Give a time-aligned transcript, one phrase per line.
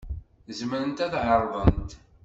[0.57, 1.91] Zemrent ad ɛerḍent?